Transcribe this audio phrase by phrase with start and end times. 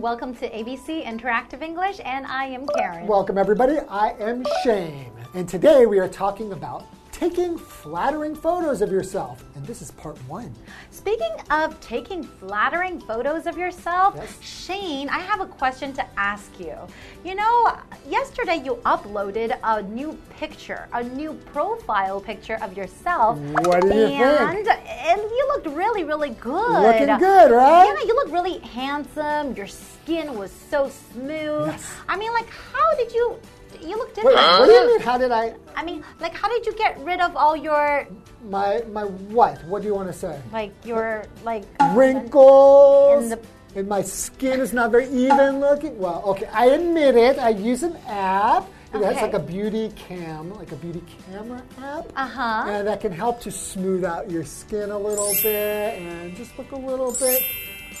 [0.00, 3.06] welcome to ABC Interactive English, and I am Karen.
[3.06, 3.76] Welcome, everybody.
[3.86, 6.86] I am Shane, and today we are talking about
[7.20, 9.44] taking flattering photos of yourself.
[9.54, 10.54] And this is part one.
[10.90, 14.40] Speaking of taking flattering photos of yourself, Yes.
[14.40, 16.74] Shane, I have a question to ask you.
[17.22, 17.76] You know,
[18.08, 23.38] yesterday you uploaded a new picture, a new profile picture of yourself.
[23.38, 24.68] What do you and, think?
[24.88, 26.82] And you looked really, really good.
[26.82, 27.84] Looking good, right?
[27.84, 29.54] Yeah, you look really handsome.
[29.54, 31.68] Your skin was so smooth.
[31.68, 31.92] Yes.
[32.08, 33.38] I mean, like, how did you?
[33.82, 34.36] You look Wait, different.
[34.36, 35.00] what do you mean?
[35.00, 35.54] How did I?
[35.74, 38.06] I mean, like, how did you get rid of all your,
[38.44, 39.62] My my what?
[39.64, 40.40] What do you want to say?
[40.52, 43.22] like, your, like, Wrinkles.
[43.24, 43.40] And the-
[43.76, 45.96] and my skin is not very even looking.
[45.96, 47.38] Well, okay, I admit it.
[47.38, 48.66] I use an app.
[48.92, 52.06] It has like a beauty cam, like a beauty camera app.
[52.16, 52.64] Uh huh.
[52.66, 56.72] And that can help to smooth out your skin a little bit and just look
[56.72, 57.40] a little bit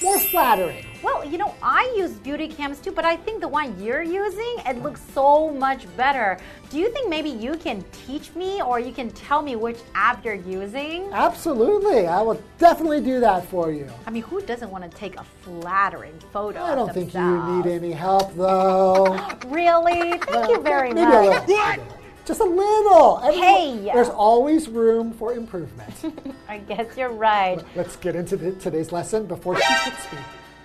[0.02, 0.84] more flattering.
[1.02, 4.56] Well, you know, I use beauty cams too, but I think the one you're using,
[4.66, 6.38] it looks so much better.
[6.68, 10.24] Do you think maybe you can teach me or you can tell me which app
[10.24, 11.08] you're using?
[11.12, 12.06] Absolutely.
[12.06, 13.88] I will definitely do that for you.
[14.06, 16.62] I mean, who doesn't want to take a flattering photo?
[16.62, 19.18] I don't think you need any help though.
[19.46, 20.18] Really?
[20.18, 21.44] Thank you very Maybe much.
[21.44, 21.99] a little.
[22.26, 23.18] Just a little.
[23.24, 23.90] Everyone- Hey.
[23.92, 25.94] There's always room for improvement.
[26.48, 27.62] I guess you're right.
[27.74, 30.18] Let's get into the, today's lesson before she hits me.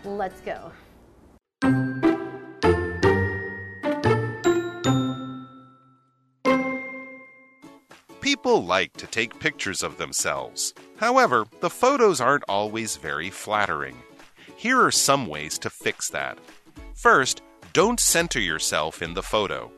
[0.06, 0.72] Let's go.
[8.22, 10.74] People like to take pictures of themselves.
[10.98, 13.98] However, the photos aren't always very flattering.
[14.56, 16.38] Here are some ways to fix that.
[16.96, 17.42] First,
[17.74, 19.72] don't center yourself in the photo.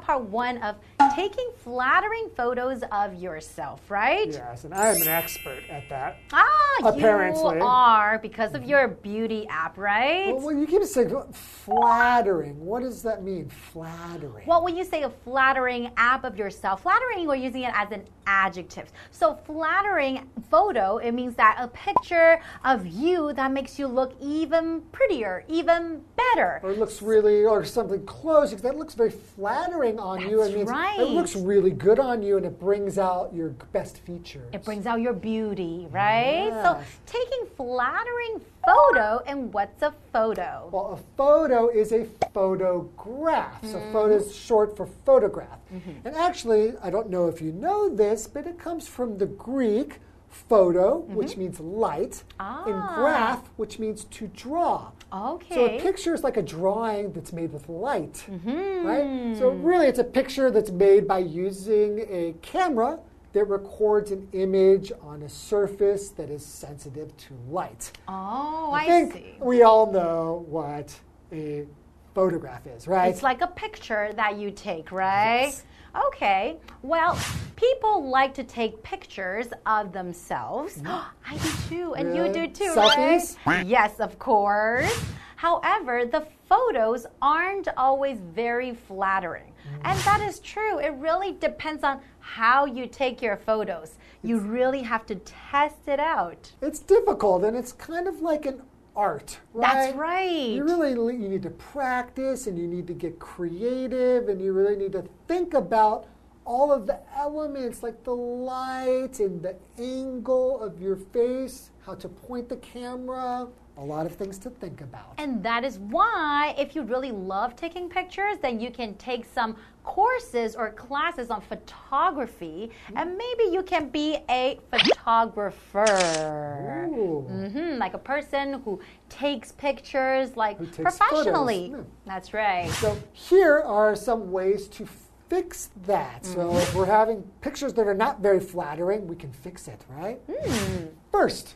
[0.00, 0.76] Part one of
[1.14, 4.28] taking flattering photos of yourself, right?
[4.28, 6.16] Yes, and I am an expert at that.
[6.32, 6.48] Ah,
[6.84, 7.58] Apparently.
[7.58, 10.34] you are because of your beauty app, right?
[10.34, 12.58] Well, you keep saying flattering.
[12.58, 13.48] What does that mean?
[13.48, 14.46] Flattering.
[14.46, 18.04] Well, when you say a flattering app of yourself, flattering, we're using it as an
[18.26, 18.90] adjective.
[19.10, 24.80] So, flattering photo, it means that a picture of you that makes you look even
[24.92, 26.60] prettier, even better.
[26.62, 30.38] or it looks really, or something close, because that looks very flattering on you.
[30.38, 31.00] That's It means right.
[31.00, 34.48] it looks really good on you, and it brings out your best features.
[34.52, 36.50] It brings out your beauty, right?
[36.62, 40.68] So, taking flattering photo, and what's a photo?
[40.72, 43.64] Well, a photo is a photograph.
[43.64, 43.92] So, Mm-hmm.
[43.92, 45.58] photo is short for photograph.
[46.04, 49.98] And actually, I don't know if you know this, but it comes from the Greek
[50.32, 52.72] photo, which means light, and Mm-hmm.
[52.72, 52.94] Ah.
[52.96, 54.90] graph, which means to draw.
[55.12, 55.54] Okay.
[55.54, 58.86] So, a picture is like a drawing that's made with light, Mm-hmm.
[58.86, 59.36] right?
[59.38, 62.98] So, really, it's a picture that's made by using a camera
[63.34, 67.92] that records an image on a surface that is sensitive to light.
[68.08, 69.34] Oh, I I, think see.
[69.40, 70.98] we all know what
[71.32, 71.66] a
[72.14, 73.08] photograph is, right?
[73.08, 75.44] It's like a picture that you take, right?
[75.46, 75.64] Yes.
[76.08, 76.56] Okay.
[76.82, 77.18] Well,
[77.56, 80.80] people like to take pictures of themselves.
[80.86, 82.32] I do too, and you Mm-hmm.
[82.32, 83.36] Do too, Selfies?
[83.46, 83.66] right?
[83.66, 84.92] Yes, of course.
[85.36, 89.52] However, the photos aren't always very flattering.
[89.84, 90.78] And that is true.
[90.78, 93.94] It really depends on how you take your photos.
[94.22, 96.52] You really have to test it out.
[96.60, 98.62] it's difficult and it's kind of like an
[98.94, 99.72] art, right?
[99.74, 100.48] That's right.
[100.50, 104.76] You really you need to practice and you need to get creative and you really
[104.76, 106.08] need to think about
[106.44, 112.08] all of the elements like the light and the angle of your face, how to
[112.08, 113.48] point the camera,
[113.78, 115.14] a lot of things to think about.
[115.18, 119.56] And that is why, if you really love taking pictures, then you can take some
[119.82, 126.88] courses or classes on photography, and maybe you can be a photographer.
[126.90, 127.22] Ooh.
[127.28, 131.70] hmm like a person who takes pictures like takes professionally.
[131.70, 132.70] photos, That's right.
[132.70, 134.86] So here are some ways to
[135.28, 136.24] fix that.
[136.26, 136.56] So Mm-hmm.
[136.58, 140.20] if we're having pictures that are not very flattering, we can fix it, right?
[140.30, 140.86] Hmm.
[141.10, 141.54] First,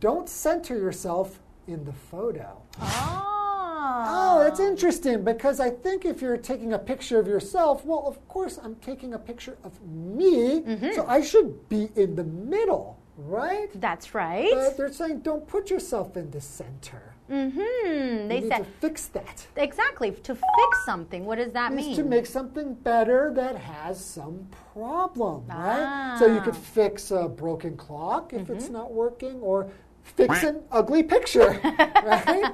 [0.00, 2.60] don't center yourself in the photo.
[2.80, 3.28] Oh.
[4.04, 8.26] Oh, that's interesting because I think if you're taking a picture of yourself, well, of
[8.28, 10.92] course, I'm taking a picture of me, Mm-hmm.
[10.92, 13.68] so I should be in the middle, right?
[13.80, 14.50] That's right.
[14.52, 17.11] But they're saying don't put yourself in the center.
[17.30, 18.28] Mm-hmm.
[18.28, 19.46] They said to fix that.
[19.56, 21.24] exactly to fix something.
[21.24, 21.96] What does that mean?
[21.96, 26.16] to make something better that has some problem, right?
[26.18, 26.74] So you could Ah.
[26.74, 28.72] fix a broken clock if it's Mm-hmm.
[28.74, 29.70] not working, or
[30.02, 31.60] fix an ugly picture,
[32.04, 32.52] right?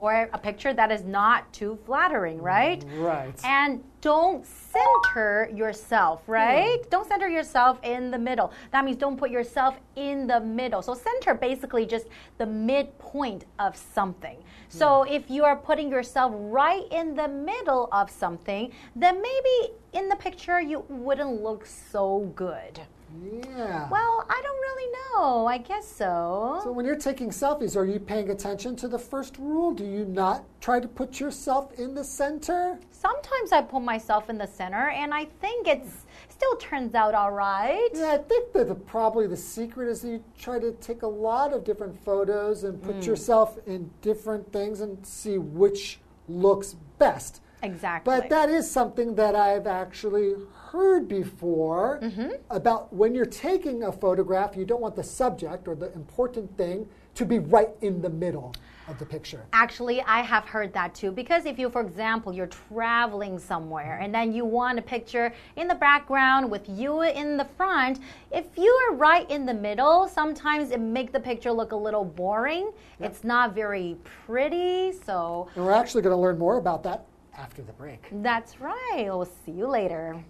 [0.00, 2.84] or a picture that is not too flattering, right?
[2.96, 3.34] Right.
[3.44, 6.32] And don't center yourself, hmm.
[6.32, 6.90] right?
[6.90, 8.52] Don't center yourself in the middle.
[8.72, 10.82] That means don't put yourself in the middle.
[10.82, 12.06] So, center basically just
[12.38, 14.36] the midpoint of something.
[14.36, 14.78] Hmm.
[14.78, 20.08] So, if you are putting yourself right in the middle of something, then maybe in
[20.08, 22.80] the picture you wouldn't look so good.
[23.20, 23.88] Yeah.
[23.90, 25.46] Well, I don't really know.
[25.46, 26.60] I guess so.
[26.62, 29.72] So when you're taking selfies, are you paying attention to the first rule?
[29.72, 32.78] Do you not try to put yourself in the center?
[32.90, 35.84] Sometimes I put myself in the center, and I think it
[36.28, 37.88] still turns out all right.
[37.92, 41.52] Yeah, I think that the, probably the secret is you try to take a lot
[41.52, 43.06] of different photos and put mm.
[43.06, 47.42] yourself in different things and see which looks best.
[47.62, 48.12] Exactly.
[48.12, 50.34] But that is something that I've actually
[50.72, 52.30] heard before mm-hmm.
[52.50, 56.88] about when you're taking a photograph, you don't want the subject or the important thing
[57.14, 58.54] to be right in the middle
[58.88, 59.44] of the picture.
[59.52, 61.12] Actually, I have heard that too.
[61.12, 64.04] Because if you, for example, you're traveling somewhere mm-hmm.
[64.04, 68.46] and then you want a picture in the background with you in the front, if
[68.56, 72.72] you are right in the middle, sometimes it makes the picture look a little boring.
[72.98, 74.92] It's not very pretty.
[75.04, 77.04] So And we're actually going to learn more about that
[77.36, 78.08] after the break.
[78.22, 79.04] that's right.
[79.04, 80.22] We'll see you later.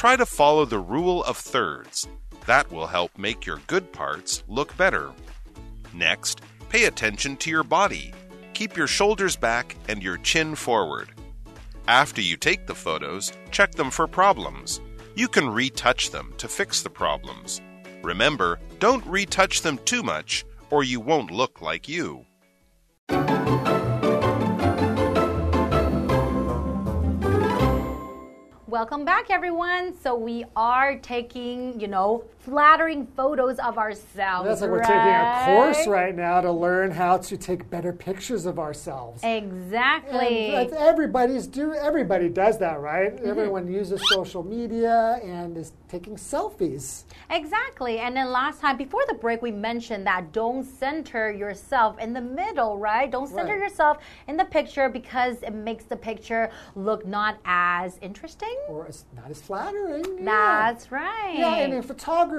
[0.00, 2.08] Try to follow the rule of thirds.
[2.46, 5.12] That will help make your good parts look better.
[5.92, 8.14] Next, pay attention to your body.
[8.54, 11.10] Keep your shoulders back and your chin forward.
[11.86, 14.80] After you take the photos, check them for problems.
[15.16, 17.60] You can retouch them to fix the problems.
[18.02, 22.24] Remember, don't retouch them too much or you won't look like you.
[28.70, 29.98] Welcome back, everyone.
[30.00, 34.48] So we are taking, you know, flattering photos of ourselves.
[34.48, 38.46] That's like we're taking a course right now to learn how to take better pictures
[38.46, 39.22] of ourselves.
[39.22, 40.54] Exactly.
[40.54, 43.14] And everybody's do everybody does that, right?
[43.14, 43.28] Mm-hmm.
[43.28, 47.04] Everyone uses social media and is taking selfies.
[47.28, 47.98] Exactly.
[47.98, 52.20] And then last time, before the break, we mentioned that don't center yourself in the
[52.20, 53.10] middle, right?
[53.10, 53.58] Don't center Right.
[53.68, 53.98] yourself
[54.28, 58.56] in the picture because it makes the picture look not as interesting.
[58.68, 60.04] Or it's not as flattering.
[60.18, 60.70] yeah.
[60.72, 61.34] That's right.
[61.36, 62.29] Yeah, and in photography,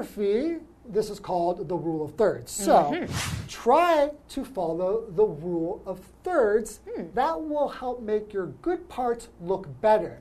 [0.85, 2.51] this is called the rule of thirds.
[2.51, 3.47] So Mm-hmm.
[3.47, 6.79] try to follow the rule of thirds.
[6.89, 7.03] Hmm.
[7.13, 10.19] That will help make your good parts look better.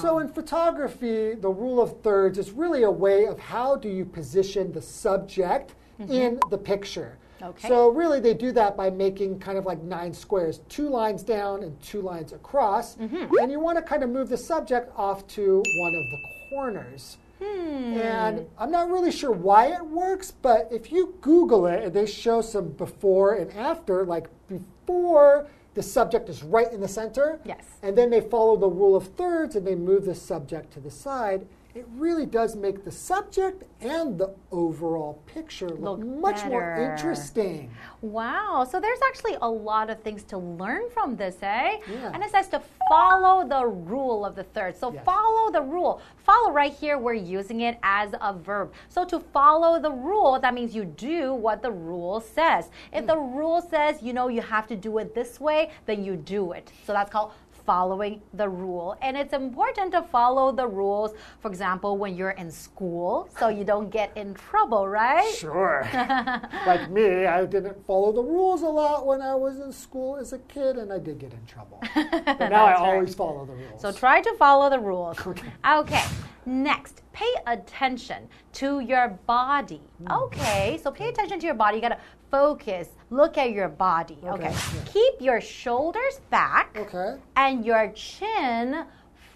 [0.00, 4.04] So in photography, the rule of thirds is really a way of how do you
[4.04, 5.74] position the subject
[6.08, 7.18] in the picture.
[7.42, 7.68] Okay.
[7.68, 11.62] So really they do that by making kind of like nine squares, two lines down
[11.64, 12.96] and two lines across.
[12.96, 13.36] Mm-hmm.
[13.40, 16.18] And you want to kind of move the subject off to one of the
[16.50, 17.18] corners.
[17.42, 17.94] Hmm.
[17.98, 22.06] And I'm not really sure why it works, but if you Google it and they
[22.06, 27.64] show some before and after, like before the subject is right in the center, Yes.
[27.82, 30.90] and then they follow the rule of thirds and they move the subject to the
[30.90, 36.74] side, it really does make the subject and the overall picture look, Look much more
[36.74, 37.70] interesting.
[38.02, 38.66] Wow.
[38.70, 41.78] So there's actually a lot of things to learn from this, eh?
[41.90, 42.10] Yeah.
[42.12, 44.76] And it says to follow the rule of the third.
[44.76, 45.04] So Yes.
[45.04, 46.00] follow the rule.
[46.18, 48.72] Follow right here, we're using it as a verb.
[48.88, 52.70] So to follow the rule, that means you do what the rule says.
[52.92, 56.16] If the rule says, you know, you have to do it this way, then you
[56.16, 56.70] do it.
[56.84, 57.32] So that's called
[57.66, 58.96] following the rule.
[59.02, 63.64] And it's important to follow the rules, for example, when you're in school, so you
[63.64, 65.32] don't get in trouble, right?
[65.34, 65.88] Sure.
[66.66, 70.32] like me, I didn't follow the rules a lot when I was in school as
[70.32, 71.82] a kid, and I did get in trouble.
[72.24, 72.76] But now I right.
[72.76, 73.80] always follow the rules.
[73.80, 75.18] So try to follow the rules.
[75.64, 76.04] Okay.
[76.44, 79.80] Next, pay attention to your body.
[80.04, 80.12] Hmm.
[80.12, 80.80] Okay.
[80.82, 81.76] So pay attention to your body.
[81.76, 81.98] You gotta
[82.30, 82.88] focus.
[83.10, 84.18] Look at your body.
[84.24, 84.48] Okay.
[84.48, 84.84] Okay, yeah.
[84.86, 87.16] Keep your shoulders back okay.
[87.36, 88.84] and your chin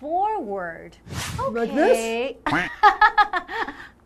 [0.00, 0.97] forward.
[1.38, 1.50] Okay.
[1.61, 2.37] Like this?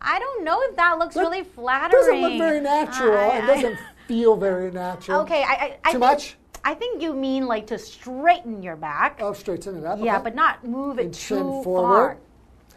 [0.03, 2.01] I don't know if that looks That really flattering.
[2.01, 3.17] doesn't look very natural.
[3.17, 5.21] I- it doesn't feel very natural.
[5.21, 6.37] Okay, I, I, I Too think, much?
[6.63, 9.19] I think you mean like to straighten your back.
[9.21, 9.99] Oh, straighten it up.
[10.01, 10.23] Yeah, okay.
[10.25, 11.63] but not move it And chin forward.
[11.63, 12.17] far.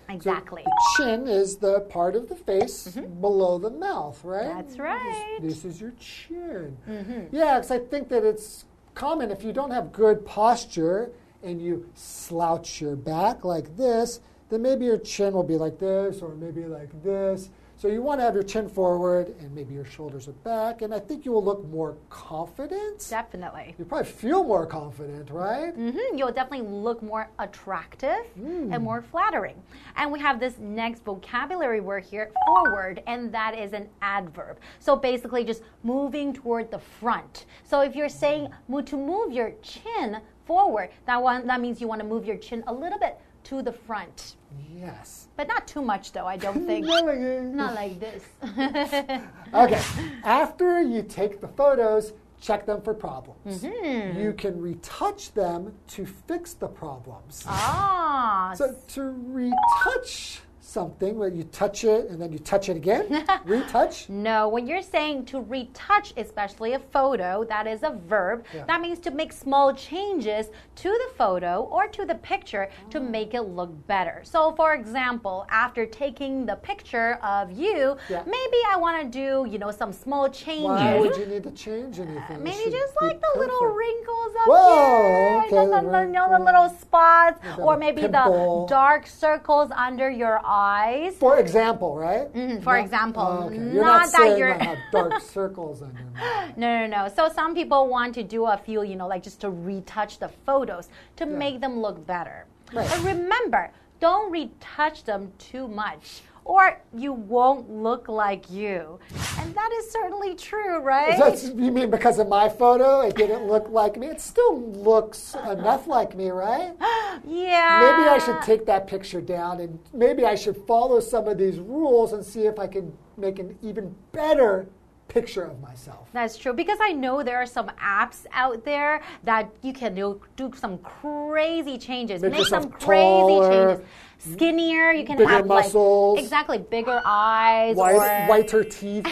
[0.08, 0.62] Exactly.
[0.64, 3.20] The chin is the part of the face mm-hmm.
[3.20, 4.54] below the mouth, right?
[4.54, 5.38] That's right.
[5.40, 6.76] This, this is your chin.
[6.88, 7.34] Mm-hmm.
[7.34, 11.10] Yeah, because I think that it's common if you don't have good posture
[11.42, 14.20] and you slouch your back like this,
[14.50, 17.50] then maybe your chin will be like this or maybe like this.
[17.84, 20.94] So you want to have your chin forward and maybe your shoulders are back, and
[20.94, 23.06] I think you will look more confident.
[23.10, 23.74] Definitely.
[23.78, 25.74] You probably feel more confident, right?
[25.74, 29.62] hmm You'll definitely look more attractive and more flattering.
[29.96, 34.60] And we have this next vocabulary word here, forward, and that is an adverb.
[34.78, 37.44] So basically, just moving toward the front.
[37.64, 38.48] So if you're saying
[38.86, 42.64] to move your chin forward, that one that means you want to move your chin
[42.66, 44.36] a little bit to the front,
[44.74, 45.28] Yes.
[45.36, 46.26] but not too much, though.
[46.26, 46.86] I don't think.
[46.86, 47.18] Not like.
[47.18, 48.22] Not like this.
[49.54, 49.80] Okay.
[50.24, 53.62] After you take the photos, check them for problems.
[53.62, 54.18] Mm-hmm.
[54.20, 57.44] You can retouch them to fix the problems.
[57.46, 60.40] ah, So to retouch
[60.78, 63.04] something, where you touch it and then you touch it again,
[63.44, 64.08] retouch.
[64.08, 68.44] No, when you're saying to retouch, especially a photo, that is a verb.
[68.52, 68.64] Yeah.
[68.70, 70.44] That means to make small changes
[70.82, 73.02] to the photo or to the picture to ah.
[73.16, 74.16] make it look better.
[74.24, 78.22] So, for example, after taking the picture of you, Yeah.
[78.26, 80.64] maybe I want to do, you know, some small changes.
[80.64, 82.36] Why would you need to change uh, anything?
[82.38, 86.12] It Maybe just like the little wrinkles up Whoa, here, okay, the, the- the you
[86.18, 88.66] know, the little spots, or maybe pimple.
[88.66, 90.40] the dark circles under your
[90.74, 91.14] eyes.
[91.16, 92.32] For example, right?
[92.32, 93.56] Mm, for example, Oh, okay.
[93.56, 97.02] You're not not, that you're- I have dark circles under my No, no, no.
[97.16, 100.30] So some people want to do a few, you know, like just to retouch the
[100.46, 102.46] photos to make them look better.
[102.72, 102.88] Right.
[102.90, 106.22] But remember, don't retouch them too much.
[106.46, 106.64] Or
[107.04, 108.98] you won't look like you.
[109.44, 111.18] And that is certainly true, right?
[111.18, 114.06] That's, you mean because of my photo, it didn't look like me?
[114.06, 116.74] It still looks enough like me, right?
[117.26, 117.94] yeah.
[117.94, 121.58] Maybe I should take that picture down and maybe I should follow some of these
[121.58, 124.66] rules and see if I can make an even better
[125.14, 126.08] picture of myself.
[126.12, 130.20] That's true because I know there are some apps out there that you can do,
[130.36, 133.86] do some crazy changes, Make make some crazy taller, changes.
[134.18, 136.16] Skinnier, you can bigger have muscles.
[136.16, 139.06] like exactly bigger eyes White, or whiter teeth.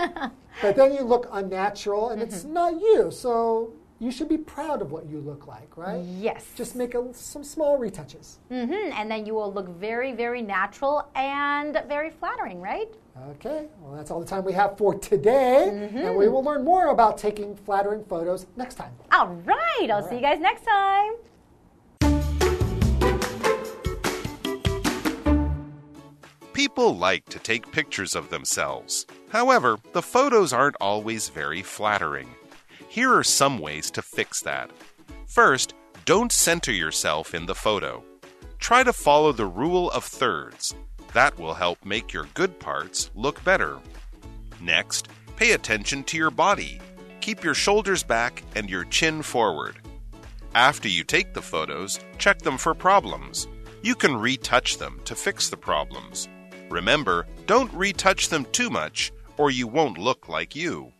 [0.62, 3.10] but then you look unnatural and it's not you.
[3.10, 6.02] So you should be proud of what you look like, right?
[6.04, 6.44] yes.
[6.54, 8.36] Just make a, some small retouches.
[8.48, 12.88] hmm And then you will look very, very natural and very flattering, right?
[13.30, 15.68] Okay, well, that's all the time we have for today.
[15.70, 15.98] Mm-hmm.
[15.98, 18.92] And we will learn more about taking flattering photos next time.
[19.12, 19.88] All right.
[19.90, 21.12] I'll see you guys next time.
[26.52, 29.06] People like to take pictures of themselves.
[29.28, 32.28] However, the photos aren't always very flattering.
[32.88, 34.70] Here are some ways to fix that.
[35.26, 38.02] First, don't center yourself in the photo.
[38.58, 40.74] Try to follow the rule of thirds.
[41.12, 43.78] That will help make your good parts look better.
[44.60, 46.80] Next, pay attention to your body.
[47.20, 49.76] Keep your shoulders back and your chin forward.
[50.54, 53.46] After you take the photos, check them for problems.
[53.82, 56.28] You can retouch them to fix the problems.
[56.70, 60.92] Remember, don't retouch them too much, or you won't look like you.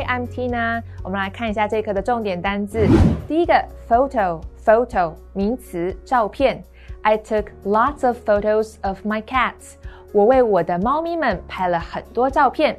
[0.00, 0.82] I'm Tina。
[1.02, 2.86] 我们来看一下这一课的重点单字。
[3.28, 3.52] 第一个，
[3.88, 6.62] photo，photo 名词，照片。
[7.02, 9.74] I took lots of photos of my cats。
[10.12, 12.76] 我为我的猫咪们拍了很多照片。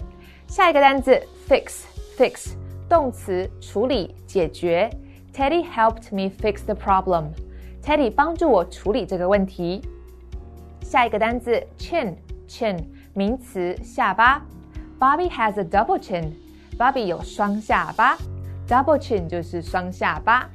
[0.47, 2.53] 下一个单字，fix，fix
[2.89, 4.89] 动词，处理、解决。
[5.33, 9.88] Teddy helped me fix the problem。Teddy 帮助我处理这个问题。
[10.81, 12.15] 下一个单字 chin
[12.47, 12.83] chin
[13.13, 14.41] 名词下巴。
[15.00, 16.31] Bobby has a double chin。
[16.78, 18.16] Bobby 有双下巴
[18.66, 20.48] ，double chin 就是双下巴。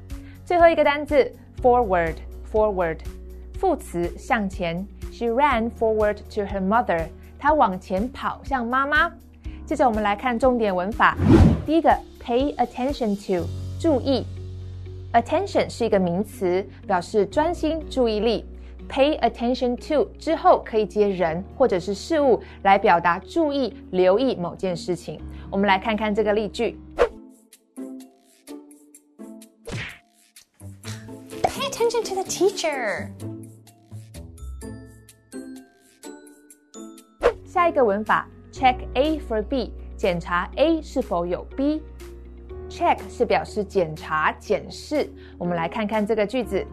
[0.44, 1.32] 最后一个单字
[1.62, 2.16] forward
[2.52, 2.98] forward
[3.60, 4.86] 副词向前。
[5.12, 7.08] She ran forward to her mother。
[7.40, 9.12] 她往前跑向妈妈。
[9.66, 11.16] 接着我们来看重点文法。
[11.66, 11.90] 第一个
[12.24, 13.48] pay attention to
[13.80, 14.26] 注意。
[15.14, 18.46] Attention 是一个名词，表示专心、注意力。
[18.90, 25.20] Pay attention to 之后可以接人或者是事物来表达注意、留意某件事情。
[25.50, 26.80] 我们来看看这个例句。
[31.44, 33.10] Pay attention to the teacher.
[37.46, 41.82] 下一个文法，check A for B，检查 A 是否有 B。
[42.70, 45.10] Check 是表示检查、检视。
[45.38, 46.64] 我们来看看这个句子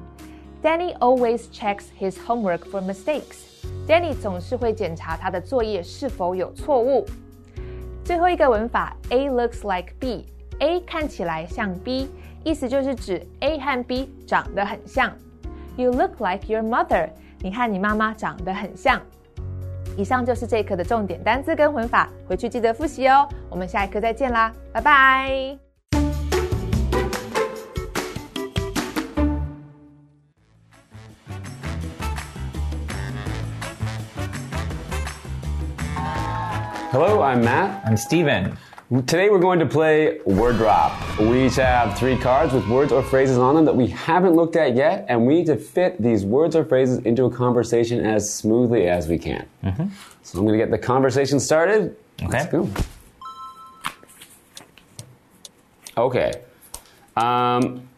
[0.63, 3.45] ：Danny always checks his homework for mistakes。
[3.87, 7.07] Danny 总是会检查他的作业是否有错误。
[8.05, 12.11] 最后一个文法，A looks like B，A 看起来像 B，
[12.45, 15.11] 意思就是指 A 和 B 长得很像。
[15.77, 17.09] You look like your mother，
[17.41, 19.01] 你看你妈妈长得很像。
[19.97, 23.27] 以上就是这一课的重点单词跟文法，回去记得复习哦。
[23.49, 25.64] 我们下一课再见啦，拜拜。
[36.95, 37.85] Hello, I'm Matt.
[37.85, 38.57] I'm Steven.
[38.89, 41.19] Today we're going to play Word Drop.
[41.19, 44.55] We each have three cards with words or phrases on them that we haven't looked
[44.55, 48.33] at yet, and we need to fit these words or phrases into a conversation as
[48.33, 49.45] smoothly as we can.
[50.23, 51.97] So I'm going to get the conversation started.
[52.23, 52.31] Okay.
[52.31, 52.71] Let's go.
[55.97, 56.43] Okay.
[57.17, 57.89] Um,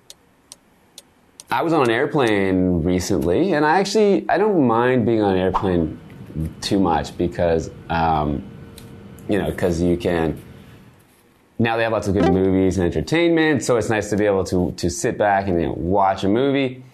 [1.51, 5.39] I was on an airplane recently, and I actually I don't mind being on an
[5.39, 6.01] airplane
[6.63, 8.53] too much because um,
[9.29, 10.41] you know because you can
[11.59, 14.45] now they have lots of good movies and entertainment, so it's nice to be able
[14.45, 16.85] to to sit back and you know, watch a movie.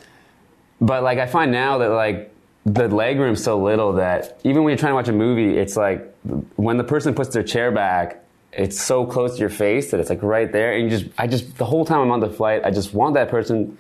[0.81, 2.33] But like I find now that like
[2.65, 5.77] the leg room's so little that even when you're trying to watch a movie, it's
[5.77, 6.15] like
[6.57, 10.11] when the person puts their chair back, it's so close to your face that it's
[10.11, 12.62] like right there, and you just I just the whole time I'm on the flight,
[12.65, 13.79] I just want that person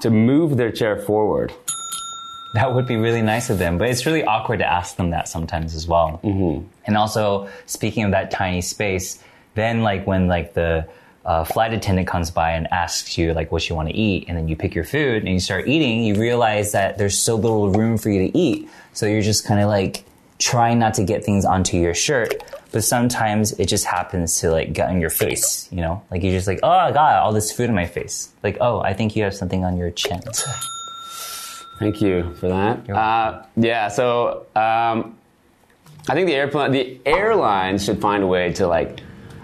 [0.00, 1.52] to move their chair forward.
[2.54, 5.28] That would be really nice of them, but it's really awkward to ask them that
[5.28, 6.20] sometimes as well.
[6.22, 6.66] Mm-hmm.
[6.86, 9.22] And also, speaking of that tiny space,
[9.54, 10.86] then like when like the
[11.24, 14.38] uh, flight attendant comes by and asks you like what you want to eat, and
[14.38, 17.70] then you pick your food and you start eating, you realize that there's so little
[17.70, 18.68] room for you to eat.
[18.92, 20.04] So you're just kind of like
[20.38, 22.34] trying not to get things onto your shirt.
[22.70, 26.02] But sometimes it just happens to like get on your face, you know?
[26.10, 28.30] Like you're just like, oh, I got all this food in my face.
[28.42, 30.20] Like, oh, I think you have something on your chin.
[31.78, 32.88] Thank you for that.
[32.88, 35.16] Uh, yeah, so um,
[36.08, 39.00] I think the airplane, the airlines should find a way to like.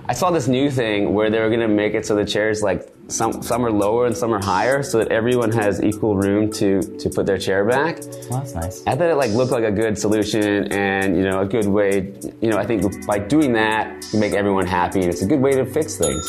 [0.07, 2.63] I saw this new thing where they were going to make it so the chairs
[2.63, 6.51] like some some are lower and some are higher, so that everyone has equal room
[6.53, 7.99] to to put their chair back.
[8.29, 8.87] Well, that's nice.
[8.87, 12.13] I thought it like looked like a good solution and you know a good way.
[12.41, 15.41] You know, I think by doing that you make everyone happy and it's a good
[15.41, 16.25] way to fix things.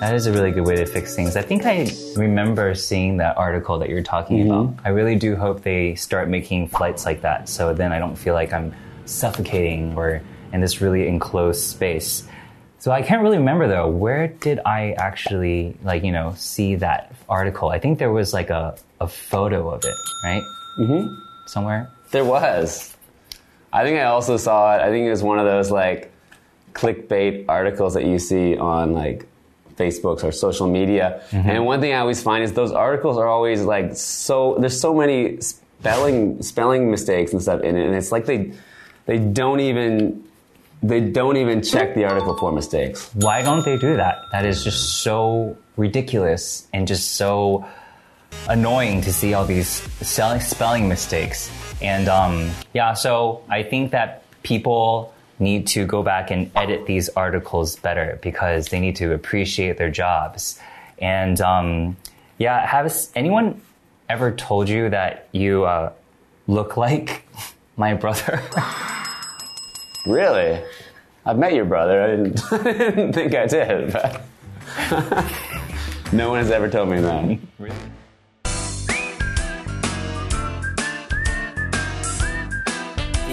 [0.00, 1.36] That is a really good way to fix things.
[1.36, 4.74] I think I remember seeing that article that you're talking about.
[4.84, 8.34] I really do hope they start making flights like that so then I don't feel
[8.34, 8.74] like I'm
[9.06, 10.20] suffocating or
[10.52, 12.26] in this really enclosed space.
[12.78, 17.14] So I can't really remember though, where did I actually like, you know, see that
[17.28, 17.70] article?
[17.70, 20.42] I think there was like a, a photo of it, right?
[20.78, 21.14] Mm-hmm.
[21.46, 21.90] Somewhere.
[22.10, 22.94] There was.
[23.72, 24.82] I think I also saw it.
[24.82, 26.12] I think it was one of those like
[26.74, 29.26] clickbait articles that you see on like
[29.76, 31.22] Facebooks or social media.
[31.32, 34.56] And one thing I always find is those articles are always like so.
[34.58, 38.52] There's so many spelling spelling mistakes and stuff in it, and it's like they
[39.06, 40.24] they don't even
[40.82, 43.10] they don't even check the article for mistakes.
[43.14, 44.18] Why don't they do that?
[44.32, 47.66] That is just so ridiculous and just so
[48.48, 49.68] annoying to see all these
[50.02, 51.50] spelling spelling mistakes.
[51.80, 57.08] And um, yeah, so I think that people need to go back and edit these
[57.10, 60.58] articles better because they need to appreciate their jobs.
[60.98, 61.96] And um,
[62.38, 63.60] yeah, has anyone
[64.08, 65.92] ever told you that you uh,
[66.46, 67.26] look like
[67.76, 68.42] my brother?
[70.06, 70.62] Really,
[71.24, 72.02] I've met your brother.
[72.02, 74.22] I didn't, I didn't think I did, but
[76.12, 77.38] no one has ever told me that.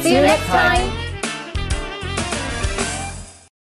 [0.02, 1.01] See you next time.